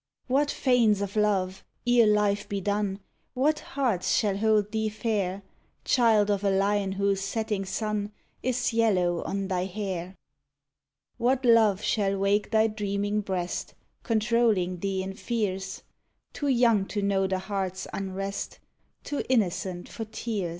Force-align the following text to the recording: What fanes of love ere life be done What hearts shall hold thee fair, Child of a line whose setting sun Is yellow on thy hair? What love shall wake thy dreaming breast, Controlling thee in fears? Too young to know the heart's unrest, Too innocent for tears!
What 0.25 0.49
fanes 0.49 0.99
of 1.03 1.15
love 1.15 1.63
ere 1.85 2.07
life 2.07 2.49
be 2.49 2.59
done 2.59 3.01
What 3.35 3.59
hearts 3.59 4.15
shall 4.15 4.35
hold 4.37 4.71
thee 4.71 4.89
fair, 4.89 5.43
Child 5.85 6.31
of 6.31 6.43
a 6.43 6.49
line 6.49 6.93
whose 6.93 7.21
setting 7.21 7.65
sun 7.65 8.11
Is 8.41 8.73
yellow 8.73 9.21
on 9.21 9.47
thy 9.47 9.65
hair? 9.65 10.15
What 11.19 11.45
love 11.45 11.83
shall 11.83 12.17
wake 12.17 12.49
thy 12.49 12.65
dreaming 12.65 13.21
breast, 13.21 13.75
Controlling 14.01 14.79
thee 14.79 15.03
in 15.03 15.13
fears? 15.13 15.83
Too 16.33 16.47
young 16.47 16.87
to 16.87 17.03
know 17.03 17.27
the 17.27 17.37
heart's 17.37 17.85
unrest, 17.93 18.57
Too 19.03 19.21
innocent 19.29 19.87
for 19.87 20.05
tears! 20.05 20.49